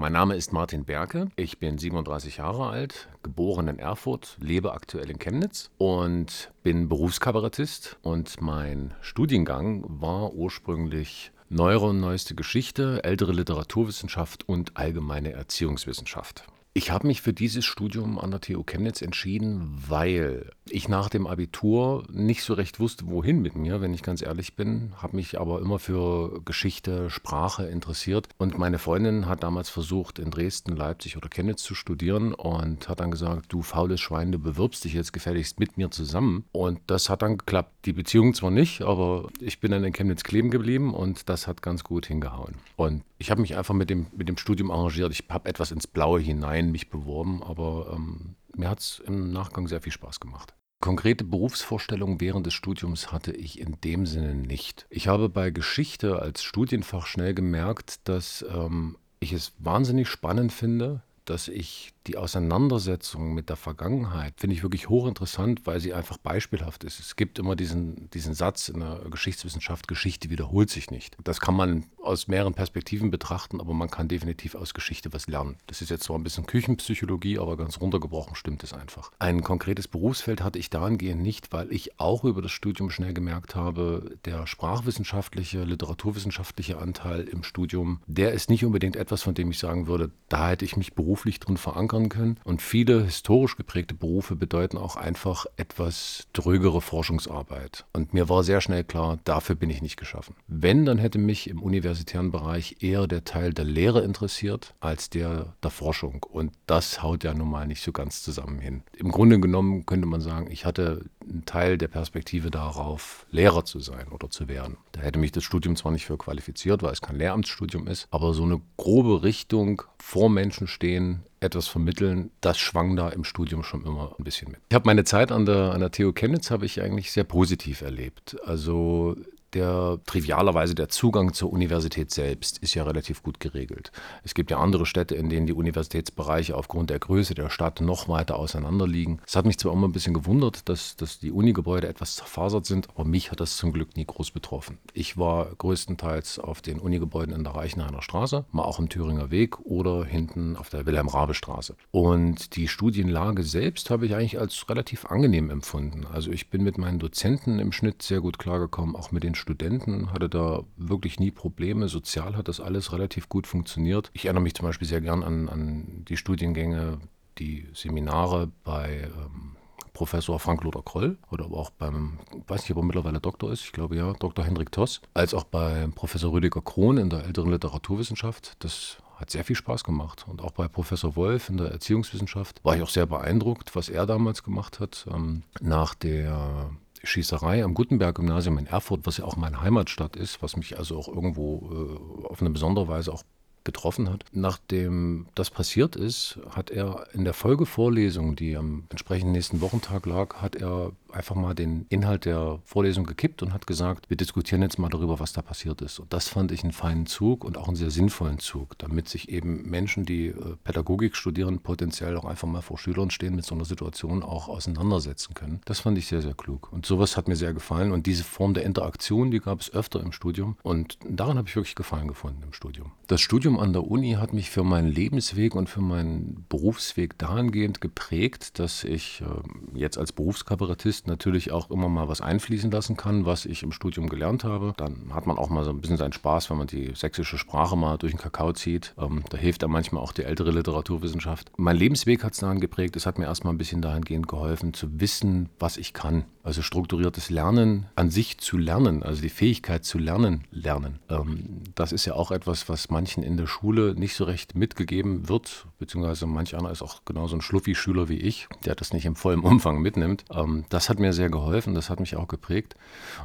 Mein 0.00 0.14
Name 0.14 0.34
ist 0.34 0.54
Martin 0.54 0.86
Berke. 0.86 1.28
Ich 1.36 1.58
bin 1.58 1.76
37 1.76 2.38
Jahre 2.38 2.70
alt, 2.70 3.10
geboren 3.22 3.68
in 3.68 3.78
Erfurt, 3.78 4.38
lebe 4.40 4.72
aktuell 4.72 5.10
in 5.10 5.18
Chemnitz 5.18 5.70
und 5.76 6.50
bin 6.62 6.88
Berufskabarettist. 6.88 7.98
Und 8.00 8.40
mein 8.40 8.94
Studiengang 9.02 9.84
war 9.86 10.32
ursprünglich 10.32 11.32
Neuere 11.50 11.88
und 11.88 12.00
neueste 12.00 12.34
Geschichte, 12.34 13.04
ältere 13.04 13.32
Literaturwissenschaft 13.32 14.48
und 14.48 14.78
allgemeine 14.78 15.32
Erziehungswissenschaft. 15.32 16.44
Ich 16.72 16.90
habe 16.90 17.06
mich 17.06 17.20
für 17.20 17.34
dieses 17.34 17.66
Studium 17.66 18.18
an 18.18 18.30
der 18.30 18.40
TU 18.40 18.62
Chemnitz 18.62 19.02
entschieden, 19.02 19.82
weil 19.86 20.50
ich 20.72 20.88
nach 20.88 21.08
dem 21.08 21.26
Abitur 21.26 22.04
nicht 22.10 22.42
so 22.42 22.54
recht 22.54 22.80
wusste, 22.80 23.06
wohin 23.08 23.42
mit 23.42 23.56
mir, 23.56 23.80
wenn 23.80 23.94
ich 23.94 24.02
ganz 24.02 24.22
ehrlich 24.22 24.56
bin, 24.56 24.92
habe 24.96 25.16
mich 25.16 25.40
aber 25.40 25.60
immer 25.60 25.78
für 25.78 26.40
Geschichte, 26.44 27.10
Sprache 27.10 27.66
interessiert 27.66 28.28
und 28.38 28.58
meine 28.58 28.78
Freundin 28.78 29.26
hat 29.26 29.42
damals 29.42 29.70
versucht, 29.70 30.18
in 30.18 30.30
Dresden, 30.30 30.76
Leipzig 30.76 31.16
oder 31.16 31.28
Chemnitz 31.28 31.62
zu 31.62 31.74
studieren 31.74 32.34
und 32.34 32.88
hat 32.88 33.00
dann 33.00 33.10
gesagt, 33.10 33.52
du 33.52 33.62
faules 33.62 34.00
Schwein, 34.00 34.32
du 34.32 34.38
bewirbst 34.38 34.84
dich 34.84 34.94
jetzt 34.94 35.12
gefälligst 35.12 35.60
mit 35.60 35.76
mir 35.76 35.90
zusammen 35.90 36.44
und 36.52 36.80
das 36.86 37.08
hat 37.08 37.22
dann 37.22 37.38
geklappt. 37.38 37.86
Die 37.86 37.92
Beziehung 37.92 38.34
zwar 38.34 38.50
nicht, 38.50 38.82
aber 38.82 39.28
ich 39.40 39.60
bin 39.60 39.70
dann 39.70 39.84
in 39.84 39.92
Chemnitz 39.92 40.22
kleben 40.22 40.50
geblieben 40.50 40.94
und 40.94 41.28
das 41.28 41.46
hat 41.46 41.62
ganz 41.62 41.84
gut 41.84 42.06
hingehauen. 42.06 42.54
Und 42.76 43.02
ich 43.18 43.30
habe 43.30 43.40
mich 43.40 43.56
einfach 43.56 43.74
mit 43.74 43.90
dem, 43.90 44.06
mit 44.16 44.28
dem 44.28 44.36
Studium 44.36 44.70
arrangiert. 44.70 45.12
Ich 45.12 45.24
habe 45.28 45.48
etwas 45.48 45.70
ins 45.70 45.86
Blaue 45.86 46.20
hinein 46.20 46.70
mich 46.72 46.90
beworben, 46.90 47.42
aber 47.42 47.92
ähm, 47.94 48.36
mir 48.56 48.68
hat 48.68 48.80
es 48.80 49.02
im 49.06 49.32
Nachgang 49.32 49.68
sehr 49.68 49.80
viel 49.80 49.92
Spaß 49.92 50.20
gemacht. 50.20 50.54
Konkrete 50.80 51.24
Berufsvorstellungen 51.24 52.22
während 52.22 52.46
des 52.46 52.54
Studiums 52.54 53.12
hatte 53.12 53.32
ich 53.32 53.60
in 53.60 53.78
dem 53.84 54.06
Sinne 54.06 54.34
nicht. 54.34 54.86
Ich 54.88 55.08
habe 55.08 55.28
bei 55.28 55.50
Geschichte 55.50 56.20
als 56.20 56.42
Studienfach 56.42 57.06
schnell 57.06 57.34
gemerkt, 57.34 58.00
dass 58.08 58.42
ähm, 58.50 58.96
ich 59.20 59.34
es 59.34 59.52
wahnsinnig 59.58 60.08
spannend 60.08 60.52
finde, 60.52 61.02
dass 61.26 61.48
ich 61.48 61.92
die 62.06 62.16
Auseinandersetzung 62.16 63.34
mit 63.34 63.50
der 63.50 63.56
Vergangenheit 63.56 64.34
finde 64.38 64.56
ich 64.56 64.62
wirklich 64.62 64.88
hochinteressant, 64.88 65.66
weil 65.66 65.80
sie 65.80 65.92
einfach 65.92 66.16
beispielhaft 66.16 66.82
ist. 66.84 66.98
Es 66.98 67.14
gibt 67.14 67.38
immer 67.38 67.56
diesen, 67.56 68.08
diesen 68.10 68.32
Satz 68.32 68.68
in 68.70 68.80
der 68.80 69.02
Geschichtswissenschaft, 69.10 69.86
Geschichte 69.86 70.30
wiederholt 70.30 70.70
sich 70.70 70.90
nicht. 70.90 71.16
Das 71.22 71.40
kann 71.40 71.54
man 71.54 71.84
aus 72.02 72.26
mehreren 72.26 72.54
Perspektiven 72.54 73.10
betrachten, 73.10 73.60
aber 73.60 73.74
man 73.74 73.90
kann 73.90 74.08
definitiv 74.08 74.54
aus 74.54 74.72
Geschichte 74.72 75.12
was 75.12 75.26
lernen. 75.28 75.56
Das 75.66 75.82
ist 75.82 75.90
jetzt 75.90 76.04
zwar 76.04 76.18
ein 76.18 76.22
bisschen 76.22 76.46
Küchenpsychologie, 76.46 77.38
aber 77.38 77.58
ganz 77.58 77.80
runtergebrochen 77.80 78.34
stimmt 78.34 78.64
es 78.64 78.72
einfach. 78.72 79.10
Ein 79.18 79.42
konkretes 79.42 79.86
Berufsfeld 79.86 80.42
hatte 80.42 80.58
ich 80.58 80.70
dahingehend 80.70 81.20
nicht, 81.20 81.52
weil 81.52 81.70
ich 81.70 82.00
auch 82.00 82.24
über 82.24 82.40
das 82.40 82.52
Studium 82.52 82.88
schnell 82.88 83.12
gemerkt 83.12 83.54
habe, 83.54 84.16
der 84.24 84.46
sprachwissenschaftliche, 84.46 85.64
literaturwissenschaftliche 85.64 86.78
Anteil 86.78 87.24
im 87.24 87.42
Studium, 87.42 88.00
der 88.06 88.32
ist 88.32 88.48
nicht 88.48 88.64
unbedingt 88.64 88.96
etwas, 88.96 89.22
von 89.22 89.34
dem 89.34 89.50
ich 89.50 89.58
sagen 89.58 89.86
würde, 89.86 90.10
da 90.30 90.48
hätte 90.48 90.64
ich 90.64 90.78
mich 90.78 90.94
beruflich 90.94 91.40
drin 91.40 91.58
verankert 91.58 91.89
verankern 91.90 92.08
können. 92.08 92.36
Und 92.44 92.62
viele 92.62 93.04
historisch 93.04 93.56
geprägte 93.56 93.94
Berufe 93.94 94.36
bedeuten 94.36 94.78
auch 94.78 94.96
einfach 94.96 95.46
etwas 95.56 96.28
drögere 96.32 96.80
Forschungsarbeit. 96.80 97.84
Und 97.92 98.14
mir 98.14 98.28
war 98.28 98.44
sehr 98.44 98.60
schnell 98.60 98.84
klar, 98.84 99.18
dafür 99.24 99.56
bin 99.56 99.70
ich 99.70 99.82
nicht 99.82 99.96
geschaffen. 99.96 100.36
Wenn, 100.46 100.84
dann 100.84 100.98
hätte 100.98 101.18
mich 101.18 101.48
im 101.48 101.62
universitären 101.62 102.30
Bereich 102.30 102.76
eher 102.80 103.06
der 103.06 103.24
Teil 103.24 103.52
der 103.52 103.64
Lehre 103.64 104.02
interessiert 104.02 104.74
als 104.80 105.10
der 105.10 105.54
der 105.62 105.70
Forschung. 105.70 106.24
Und 106.30 106.52
das 106.66 107.02
haut 107.02 107.24
ja 107.24 107.34
nun 107.34 107.50
mal 107.50 107.66
nicht 107.66 107.82
so 107.82 107.92
ganz 107.92 108.22
zusammen 108.22 108.60
hin. 108.60 108.82
Im 108.96 109.10
Grunde 109.10 109.40
genommen 109.40 109.86
könnte 109.86 110.06
man 110.06 110.20
sagen, 110.20 110.50
ich 110.50 110.64
hatte 110.64 111.04
einen 111.22 111.44
Teil 111.44 111.78
der 111.78 111.88
Perspektive 111.88 112.50
darauf, 112.50 113.26
Lehrer 113.30 113.64
zu 113.64 113.80
sein 113.80 114.08
oder 114.08 114.30
zu 114.30 114.48
werden. 114.48 114.76
Da 114.92 115.00
hätte 115.00 115.18
mich 115.18 115.32
das 115.32 115.44
Studium 115.44 115.76
zwar 115.76 115.92
nicht 115.92 116.06
für 116.06 116.18
qualifiziert, 116.18 116.82
weil 116.82 116.92
es 116.92 117.00
kein 117.00 117.16
Lehramtsstudium 117.16 117.86
ist, 117.86 118.08
aber 118.10 118.34
so 118.34 118.42
eine 118.42 118.60
grobe 118.76 119.22
Richtung 119.22 119.82
vor 120.10 120.28
Menschen 120.28 120.66
stehen, 120.66 121.22
etwas 121.38 121.68
vermitteln, 121.68 122.32
das 122.40 122.58
schwang 122.58 122.96
da 122.96 123.10
im 123.10 123.22
Studium 123.22 123.62
schon 123.62 123.84
immer 123.86 124.16
ein 124.18 124.24
bisschen 124.24 124.50
mit. 124.50 124.58
Ich 124.68 124.74
habe 124.74 124.84
meine 124.86 125.04
Zeit 125.04 125.30
an 125.30 125.46
der, 125.46 125.70
an 125.72 125.78
der 125.78 125.92
TU 125.92 126.12
Chemnitz 126.12 126.50
habe 126.50 126.66
ich 126.66 126.82
eigentlich 126.82 127.12
sehr 127.12 127.22
positiv 127.22 127.80
erlebt. 127.80 128.36
Also 128.44 129.14
der 129.54 129.98
trivialerweise 130.06 130.74
der 130.74 130.88
Zugang 130.88 131.32
zur 131.32 131.52
Universität 131.52 132.10
selbst 132.10 132.58
ist 132.58 132.74
ja 132.74 132.84
relativ 132.84 133.22
gut 133.22 133.40
geregelt. 133.40 133.92
Es 134.22 134.34
gibt 134.34 134.50
ja 134.50 134.58
andere 134.58 134.86
Städte, 134.86 135.14
in 135.14 135.28
denen 135.28 135.46
die 135.46 135.52
Universitätsbereiche 135.52 136.56
aufgrund 136.56 136.90
der 136.90 136.98
Größe 136.98 137.34
der 137.34 137.50
Stadt 137.50 137.80
noch 137.80 138.08
weiter 138.08 138.38
auseinander 138.38 138.86
liegen. 138.86 139.20
Es 139.26 139.36
hat 139.36 139.46
mich 139.46 139.58
zwar 139.58 139.72
immer 139.72 139.88
ein 139.88 139.92
bisschen 139.92 140.14
gewundert, 140.14 140.68
dass, 140.68 140.96
dass 140.96 141.18
die 141.18 141.32
Unigebäude 141.32 141.88
etwas 141.88 142.16
zerfasert 142.16 142.66
sind, 142.66 142.88
aber 142.90 143.04
mich 143.04 143.30
hat 143.30 143.40
das 143.40 143.56
zum 143.56 143.72
Glück 143.72 143.96
nie 143.96 144.04
groß 144.04 144.30
betroffen. 144.30 144.78
Ich 144.92 145.18
war 145.18 145.46
größtenteils 145.56 146.38
auf 146.38 146.62
den 146.62 146.78
Unigebäuden 146.78 147.34
in 147.34 147.44
der 147.44 147.54
Reichenhainer 147.54 148.02
Straße, 148.02 148.44
mal 148.52 148.64
auch 148.64 148.78
im 148.78 148.88
Thüringer 148.88 149.30
Weg 149.30 149.60
oder 149.60 150.04
hinten 150.04 150.56
auf 150.56 150.70
der 150.70 150.86
Wilhelm-Rabe-Straße. 150.86 151.76
Und 151.90 152.56
die 152.56 152.68
Studienlage 152.68 153.42
selbst 153.42 153.90
habe 153.90 154.06
ich 154.06 154.14
eigentlich 154.14 154.38
als 154.38 154.68
relativ 154.68 155.06
angenehm 155.06 155.50
empfunden. 155.50 156.06
Also 156.06 156.30
ich 156.30 156.50
bin 156.50 156.62
mit 156.62 156.78
meinen 156.78 156.98
Dozenten 156.98 157.58
im 157.58 157.72
Schnitt 157.72 158.02
sehr 158.02 158.20
gut 158.20 158.38
klargekommen, 158.38 158.96
auch 158.96 159.10
mit 159.10 159.24
den 159.24 159.34
Studenten, 159.40 160.12
hatte 160.12 160.28
da 160.28 160.62
wirklich 160.76 161.18
nie 161.18 161.30
Probleme. 161.30 161.88
Sozial 161.88 162.36
hat 162.36 162.48
das 162.48 162.60
alles 162.60 162.92
relativ 162.92 163.28
gut 163.28 163.46
funktioniert. 163.46 164.10
Ich 164.12 164.26
erinnere 164.26 164.42
mich 164.42 164.54
zum 164.54 164.66
Beispiel 164.66 164.86
sehr 164.86 165.00
gern 165.00 165.22
an, 165.22 165.48
an 165.48 166.04
die 166.08 166.16
Studiengänge, 166.16 166.98
die 167.38 167.66
Seminare 167.74 168.50
bei 168.64 169.08
ähm, 169.16 169.56
Professor 169.92 170.38
Frank-Lothar 170.38 170.82
Kroll 170.84 171.18
oder 171.30 171.46
auch 171.46 171.70
beim, 171.70 172.18
weiß 172.46 172.62
nicht, 172.62 172.70
ob 172.70 172.78
er 172.78 172.84
mittlerweile 172.84 173.20
Doktor 173.20 173.52
ist, 173.52 173.64
ich 173.64 173.72
glaube 173.72 173.96
ja, 173.96 174.12
Dr. 174.14 174.44
Hendrik 174.44 174.72
Toss, 174.72 175.00
als 175.14 175.34
auch 175.34 175.44
bei 175.44 175.88
Professor 175.94 176.32
Rüdiger 176.32 176.62
Krohn 176.62 176.96
in 176.96 177.10
der 177.10 177.24
älteren 177.24 177.50
Literaturwissenschaft. 177.50 178.56
Das 178.60 178.98
hat 179.16 179.30
sehr 179.30 179.44
viel 179.44 179.56
Spaß 179.56 179.84
gemacht. 179.84 180.24
Und 180.26 180.40
auch 180.40 180.52
bei 180.52 180.68
Professor 180.68 181.16
Wolf 181.16 181.50
in 181.50 181.58
der 181.58 181.70
Erziehungswissenschaft 181.70 182.64
war 182.64 182.76
ich 182.76 182.82
auch 182.82 182.88
sehr 182.88 183.06
beeindruckt, 183.06 183.76
was 183.76 183.88
er 183.88 184.06
damals 184.06 184.42
gemacht 184.42 184.80
hat. 184.80 185.06
Ähm, 185.12 185.42
nach 185.60 185.94
der 185.94 186.70
Schießerei 187.02 187.64
am 187.64 187.74
Gutenberg-Gymnasium 187.74 188.58
in 188.58 188.66
Erfurt, 188.66 189.06
was 189.06 189.16
ja 189.16 189.24
auch 189.24 189.36
meine 189.36 189.62
Heimatstadt 189.62 190.16
ist, 190.16 190.42
was 190.42 190.56
mich 190.56 190.78
also 190.78 190.98
auch 190.98 191.08
irgendwo 191.08 192.20
äh, 192.24 192.26
auf 192.26 192.40
eine 192.40 192.50
besondere 192.50 192.88
Weise 192.88 193.12
auch 193.12 193.22
getroffen 193.64 194.10
hat. 194.10 194.24
Nachdem 194.32 195.26
das 195.34 195.50
passiert 195.50 195.96
ist, 195.96 196.38
hat 196.50 196.70
er 196.70 197.06
in 197.12 197.24
der 197.24 197.34
Folgevorlesung, 197.34 198.36
die 198.36 198.56
am 198.56 198.84
entsprechenden 198.90 199.32
nächsten 199.32 199.60
Wochentag 199.60 200.06
lag, 200.06 200.36
hat 200.36 200.56
er 200.56 200.92
einfach 201.12 201.34
mal 201.34 201.54
den 201.54 201.86
Inhalt 201.88 202.24
der 202.24 202.60
Vorlesung 202.64 203.04
gekippt 203.04 203.42
und 203.42 203.52
hat 203.52 203.66
gesagt, 203.66 204.08
wir 204.08 204.16
diskutieren 204.16 204.62
jetzt 204.62 204.78
mal 204.78 204.88
darüber, 204.88 205.20
was 205.20 205.32
da 205.32 205.42
passiert 205.42 205.82
ist. 205.82 205.98
Und 205.98 206.12
das 206.12 206.28
fand 206.28 206.52
ich 206.52 206.62
einen 206.62 206.72
feinen 206.72 207.06
Zug 207.06 207.44
und 207.44 207.58
auch 207.58 207.68
einen 207.68 207.76
sehr 207.76 207.90
sinnvollen 207.90 208.38
Zug, 208.38 208.78
damit 208.78 209.08
sich 209.08 209.28
eben 209.28 209.68
Menschen, 209.68 210.04
die 210.04 210.28
äh, 210.28 210.56
Pädagogik 210.64 211.16
studieren, 211.16 211.60
potenziell 211.60 212.16
auch 212.16 212.24
einfach 212.24 212.48
mal 212.48 212.62
vor 212.62 212.78
Schülern 212.78 213.10
stehen, 213.10 213.34
mit 213.34 213.44
so 213.44 213.54
einer 213.54 213.64
Situation 213.64 214.22
auch 214.22 214.48
auseinandersetzen 214.48 215.34
können. 215.34 215.60
Das 215.64 215.80
fand 215.80 215.98
ich 215.98 216.06
sehr, 216.06 216.22
sehr 216.22 216.34
klug. 216.34 216.72
Und 216.72 216.86
sowas 216.86 217.16
hat 217.16 217.28
mir 217.28 217.36
sehr 217.36 217.52
gefallen. 217.52 217.92
Und 217.92 218.06
diese 218.06 218.24
Form 218.24 218.54
der 218.54 218.64
Interaktion, 218.64 219.30
die 219.30 219.40
gab 219.40 219.60
es 219.60 219.72
öfter 219.72 220.00
im 220.00 220.12
Studium. 220.12 220.56
Und 220.62 220.98
daran 221.08 221.38
habe 221.38 221.48
ich 221.48 221.56
wirklich 221.56 221.74
Gefallen 221.74 222.08
gefunden 222.08 222.42
im 222.42 222.52
Studium. 222.52 222.92
Das 223.06 223.20
Studium 223.20 223.58
an 223.58 223.72
der 223.72 223.84
Uni 223.84 224.12
hat 224.12 224.32
mich 224.32 224.50
für 224.50 224.62
meinen 224.62 224.88
Lebensweg 224.88 225.54
und 225.54 225.68
für 225.68 225.80
meinen 225.80 226.44
Berufsweg 226.48 227.18
dahingehend 227.18 227.80
geprägt, 227.80 228.58
dass 228.58 228.84
ich 228.84 229.22
äh, 229.22 229.78
jetzt 229.78 229.98
als 229.98 230.12
Berufskabarettist 230.12 230.99
natürlich 231.06 231.52
auch 231.52 231.70
immer 231.70 231.88
mal 231.88 232.08
was 232.08 232.20
einfließen 232.20 232.70
lassen 232.70 232.96
kann, 232.96 233.26
was 233.26 233.46
ich 233.46 233.62
im 233.62 233.72
Studium 233.72 234.08
gelernt 234.08 234.44
habe. 234.44 234.72
Dann 234.76 235.14
hat 235.14 235.26
man 235.26 235.38
auch 235.38 235.50
mal 235.50 235.64
so 235.64 235.70
ein 235.70 235.80
bisschen 235.80 235.96
seinen 235.96 236.12
Spaß, 236.12 236.50
wenn 236.50 236.58
man 236.58 236.66
die 236.66 236.92
sächsische 236.94 237.38
Sprache 237.38 237.76
mal 237.76 237.96
durch 237.98 238.12
den 238.12 238.20
Kakao 238.20 238.52
zieht. 238.52 238.94
Ähm, 238.98 239.24
da 239.30 239.38
hilft 239.38 239.62
dann 239.62 239.70
manchmal 239.70 240.02
auch 240.02 240.12
die 240.12 240.24
ältere 240.24 240.50
Literaturwissenschaft. 240.50 241.52
Mein 241.56 241.76
Lebensweg 241.76 242.24
hat 242.24 242.32
es 242.32 242.40
daran 242.40 242.60
geprägt. 242.60 242.96
Es 242.96 243.06
hat 243.06 243.18
mir 243.18 243.26
erstmal 243.26 243.54
ein 243.54 243.58
bisschen 243.58 243.82
dahingehend 243.82 244.28
geholfen, 244.28 244.74
zu 244.74 245.00
wissen, 245.00 245.48
was 245.58 245.76
ich 245.76 245.92
kann. 245.92 246.24
Also 246.42 246.62
strukturiertes 246.62 247.30
Lernen 247.30 247.86
an 247.96 248.10
sich 248.10 248.38
zu 248.38 248.56
lernen, 248.56 249.02
also 249.02 249.20
die 249.20 249.28
Fähigkeit 249.28 249.84
zu 249.84 249.98
lernen, 249.98 250.44
lernen. 250.50 250.98
Ähm, 251.08 251.62
das 251.74 251.92
ist 251.92 252.06
ja 252.06 252.14
auch 252.14 252.30
etwas, 252.30 252.68
was 252.68 252.90
manchen 252.90 253.22
in 253.22 253.36
der 253.36 253.46
Schule 253.46 253.94
nicht 253.94 254.14
so 254.14 254.24
recht 254.24 254.54
mitgegeben 254.54 255.28
wird, 255.28 255.66
beziehungsweise 255.80 256.26
manch 256.26 256.54
einer 256.54 256.70
ist 256.70 256.82
auch 256.82 257.04
genauso 257.04 257.34
ein 257.34 257.40
Schluffi-Schüler 257.40 258.08
wie 258.08 258.18
ich, 258.18 258.48
der 258.64 258.76
das 258.76 258.92
nicht 258.92 259.06
im 259.06 259.16
vollen 259.16 259.40
Umfang 259.40 259.80
mitnimmt. 259.80 260.24
Ähm, 260.30 260.64
das 260.68 260.88
hat 260.88 261.00
mir 261.00 261.12
sehr 261.12 261.30
geholfen, 261.30 261.74
das 261.74 261.90
hat 261.90 261.98
mich 261.98 262.14
auch 262.14 262.28
geprägt. 262.28 262.76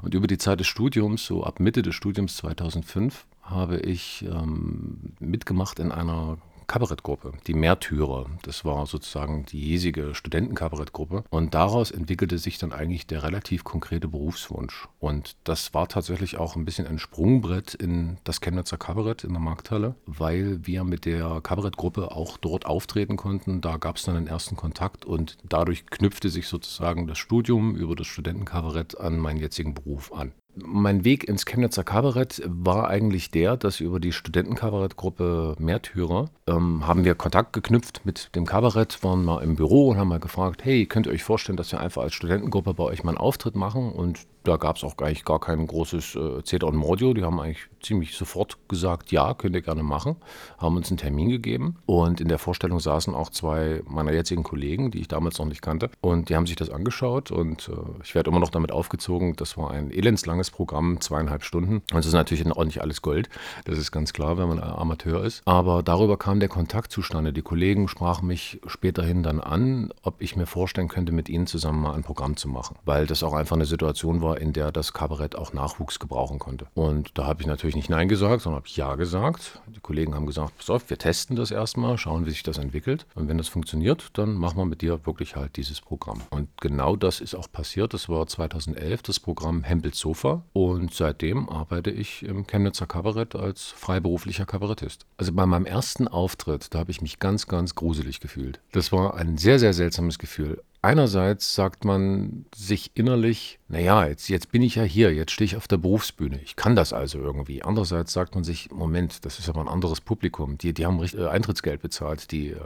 Und 0.02 0.16
über 0.16 0.25
die 0.25 0.40
Zeit 0.40 0.60
des 0.60 0.68
Studiums, 0.68 1.25
so 1.25 1.44
ab 1.44 1.60
Mitte 1.60 1.84
des 1.84 1.94
Studiums 1.94 2.38
2005, 2.38 3.28
habe 3.44 3.78
ich 3.78 4.25
ähm, 4.28 5.13
mitgemacht 5.19 5.78
in 5.80 5.92
einer 5.92 6.38
Kabarettgruppe, 6.68 7.34
die 7.48 7.54
Märtyrer. 7.54 8.26
Das 8.44 8.66
war 8.66 8.86
sozusagen 8.86 9.46
die 9.46 9.60
hiesige 9.60 10.16
Studentenkabarettgruppe. 10.16 11.24
Und 11.30 11.54
daraus 11.54 11.92
entwickelte 11.92 12.38
sich 12.38 12.58
dann 12.58 12.74
eigentlich 12.74 13.08
der 13.08 13.24
relativ 13.24 13.64
konkrete 13.64 14.08
Berufswunsch. 14.08 14.88
Und 15.00 15.36
das 15.44 15.74
war 15.74 15.88
tatsächlich 15.88 16.38
auch 16.38 16.56
ein 16.56 16.66
bisschen 16.66 16.88
ein 16.88 17.00
Sprungbrett 17.00 17.74
in 17.74 18.18
das 18.24 18.42
Chemnitzer 18.42 18.78
Kabarett 18.78 19.24
in 19.24 19.34
der 19.34 19.42
Markthalle, 19.42 19.96
weil 20.06 20.66
wir 20.66 20.84
mit 20.84 21.06
der 21.06 21.42
Kabarettgruppe 21.42 22.12
auch 22.12 22.38
dort 22.38 22.66
auftreten 22.66 23.18
konnten. 23.18 23.62
Da 23.62 23.78
gab 23.78 23.98
es 23.98 24.04
dann 24.04 24.16
den 24.16 24.28
ersten 24.28 24.56
Kontakt 24.56 25.06
und 25.06 25.38
dadurch 25.48 25.86
knüpfte 25.86 26.30
sich 26.30 26.48
sozusagen 26.48 27.08
das 27.08 27.18
Studium 27.18 27.76
über 27.76 27.96
das 27.96 28.08
Studentenkabarett 28.08 29.00
an 29.00 29.20
meinen 29.20 29.40
jetzigen 29.40 29.74
Beruf 29.74 30.12
an. 30.12 30.34
Mein 30.57 31.04
Weg 31.04 31.28
ins 31.28 31.46
Chemnitzer 31.46 31.84
Kabarett 31.84 32.42
war 32.46 32.88
eigentlich 32.88 33.30
der, 33.30 33.57
dass 33.57 33.81
über 33.81 34.00
die 34.00 34.13
Studentenkabarettgruppe 34.13 35.56
Märtyrer 35.60 36.30
ähm, 36.48 36.88
haben 36.88 37.04
wir 37.04 37.16
Kontakt 37.16 37.52
geknüpft 37.52 38.02
mit 38.06 38.34
dem 38.36 38.46
Kabarett, 38.46 39.04
waren 39.04 39.25
mal 39.25 39.44
im 39.44 39.56
Büro 39.56 39.90
und 39.90 39.98
haben 39.98 40.07
mal 40.07 40.19
gefragt, 40.19 40.63
hey, 40.63 40.86
könnt 40.86 41.07
ihr 41.07 41.13
euch 41.13 41.24
vorstellen, 41.24 41.57
dass 41.57 41.72
wir 41.72 41.81
einfach 41.81 42.04
als 42.04 42.13
Studentengruppe 42.13 42.74
bei 42.74 42.84
euch 42.84 43.04
mal 43.04 43.12
einen 43.12 43.18
Auftritt 43.18 43.56
machen? 43.56 43.92
Und 43.92 44.28
da 44.46 44.57
gab 44.57 44.78
es 44.78 44.84
auch 44.84 44.98
eigentlich 45.00 45.25
gar 45.25 45.40
kein 45.40 45.66
großes 45.66 46.16
äh, 46.16 46.44
Zeta 46.44 46.68
und 46.68 46.75
Mordio. 46.75 47.13
Die 47.13 47.24
haben 47.24 47.40
eigentlich 47.40 47.68
ziemlich 47.81 48.16
sofort 48.16 48.57
gesagt, 48.68 49.12
ja, 49.12 49.34
könnt 49.34 49.56
ihr 49.56 49.62
gerne 49.62 49.84
machen. 49.84 50.18
Haben 50.57 50.78
uns 50.78 50.90
einen 50.90 50.98
Termin 50.98 51.30
gegeben. 51.30 51.78
Und 51.86 52.22
in 52.22 52.28
der 52.28 52.38
Vorstellung 52.38 52.80
saßen 52.80 53.16
auch 53.16 53.30
zwei 53.30 53.81
meiner 53.88 54.13
jetzigen 54.13 54.44
Kollegen, 54.44 54.92
die 54.92 55.02
ich 55.02 55.07
damals 55.07 55.40
noch 55.40 55.46
nicht 55.46 55.62
kannte. 55.62 55.90
Und 56.02 56.30
die 56.30 56.36
haben 56.36 56.46
sich 56.46 56.56
das 56.56 56.69
angeschaut. 56.69 57.31
Und 57.31 57.69
äh, 57.69 58.04
ich 58.04 58.13
werde 58.13 58.30
immer 58.30 58.40
noch 58.40 58.50
damit 58.50 58.72
aufgezogen, 58.72 59.36
das 59.36 59.57
war 59.57 59.72
ein 59.72 59.92
elendslanges 59.92 60.44
Programm, 60.51 61.01
zweieinhalb 61.01 61.44
Stunden. 61.44 61.75
Und 61.75 61.94
das 61.94 62.06
ist 62.06 62.13
natürlich 62.13 62.45
auch 62.51 62.63
nicht 62.63 62.81
alles 62.81 63.01
Gold. 63.01 63.30
Das 63.65 63.77
ist 63.77 63.92
ganz 63.92 64.13
klar, 64.13 64.38
wenn 64.38 64.47
man 64.47 64.59
Amateur 64.59 65.24
ist. 65.24 65.42
Aber 65.45 65.83
darüber 65.83 66.18
kam 66.18 66.39
der 66.39 66.50
Kontakt 66.50 66.92
zustande. 66.92 67.33
Die 67.33 67.42
Kollegen 67.42 67.88
sprachen 67.88 68.27
mich 68.27 68.59
späterhin 68.68 69.24
dann 69.24 69.39
an, 69.39 69.92
ob 70.01 70.21
ich 70.21 70.36
mir 70.36 70.45
vorstellen 70.45 70.88
könnte, 70.88 71.12
mit 71.12 71.30
ihnen 71.30 71.47
zusammen 71.47 71.81
mal 71.81 71.94
ein 71.94 72.03
Programm 72.03 72.38
zu 72.38 72.47
machen. 72.47 72.77
Weil 72.86 73.07
das 73.07 73.24
auch 73.24 73.33
einfach 73.33 73.56
eine 73.56 73.65
Situation 73.65 74.21
war, 74.21 74.39
in 74.39 74.53
der 74.53 74.71
das 74.71 74.94
Kabarett 74.94 75.36
auch 75.36 75.53
Nachwuchs 75.53 76.00
gebrauchen 76.00 76.39
konnte. 76.39 76.68
Und 76.74 77.18
da 77.18 77.25
habe 77.25 77.42
ich 77.42 77.47
natürlich 77.47 77.75
nicht 77.75 77.89
Nein 77.89 78.07
gesagt, 78.07 78.42
sondern 78.42 78.62
habe 78.62 78.69
Ja 78.69 78.95
gesagt. 78.95 79.62
Die 79.68 79.80
Kollegen 79.80 80.15
haben 80.15 80.25
gesagt, 80.25 80.57
pass 80.57 80.69
auf, 80.69 80.89
wir 80.89 80.97
testen 80.97 81.36
das 81.36 81.51
erstmal, 81.51 81.97
schauen, 81.97 82.25
wie 82.25 82.31
sich 82.31 82.44
das 82.44 82.57
entwickelt. 82.57 83.06
Und 83.15 83.27
wenn 83.27 83.38
das 83.38 83.47
funktioniert, 83.47 84.09
dann 84.13 84.36
machen 84.36 84.57
wir 84.57 84.65
mit 84.65 84.81
dir 84.81 85.06
wirklich 85.06 85.36
halt 85.36 85.57
dieses 85.57 85.81
Programm. 85.81 86.21
Und 86.30 86.50
genau 86.62 86.95
das 86.95 87.21
ist 87.21 87.36
auch 87.36 87.51
passiert. 87.51 87.94
Das 87.94 88.09
war 88.09 88.25
2011 88.27 89.01
das 89.03 89.19
Programm 89.19 89.63
Hempels 89.63 90.00
Sofa. 90.00 90.35
Und 90.54 90.94
seitdem 90.94 91.50
arbeite 91.50 91.92
ich 91.92 92.24
im 92.24 92.48
Chemnitzer 92.48 92.88
Kabarett 92.88 93.36
als 93.36 93.64
freiberuflicher 93.64 94.46
Kabarettist. 94.46 95.06
Also 95.18 95.34
bei 95.34 95.46
meinem 95.46 95.66
ersten 95.66 96.08
Auftritt, 96.08 96.74
da 96.74 96.80
habe 96.80 96.92
ich 96.92 97.02
mich 97.02 97.20
ganz, 97.20 97.48
ganz 97.48 97.76
gruselig 97.76 98.20
gefühlt. 98.20 98.60
Das 98.72 98.92
war 98.92 99.16
ein 99.16 99.38
sehr, 99.38 99.60
sehr 99.60 99.74
seltsames 99.74 100.20
Gefühl 100.20 100.62
einerseits 100.86 101.56
sagt 101.56 101.84
man 101.84 102.46
sich 102.56 102.92
innerlich, 102.94 103.60
naja, 103.68 104.08
jetzt, 104.08 104.30
jetzt 104.30 104.52
bin 104.52 104.62
ich 104.62 104.76
ja 104.76 104.84
hier, 104.84 105.14
jetzt 105.14 105.32
stehe 105.32 105.46
ich 105.46 105.58
auf 105.58 105.68
der 105.68 105.78
Berufsbühne, 105.78 106.40
ich 106.44 106.56
kann 106.56 106.76
das 106.76 106.94
also 106.94 107.18
irgendwie. 107.18 107.64
Andererseits 107.64 108.14
sagt 108.14 108.36
man 108.36 108.44
sich, 108.44 108.70
Moment, 108.72 109.26
das 109.26 109.40
ist 109.40 109.50
aber 109.50 109.62
ein 109.62 109.68
anderes 109.68 110.02
Publikum, 110.02 110.58
die, 110.58 110.74
die 110.74 110.86
haben 110.86 111.00
richtig, 111.00 111.22
äh, 111.22 111.28
Eintrittsgeld 111.28 111.82
bezahlt, 111.82 112.32
die, 112.32 112.52
äh, 112.52 112.60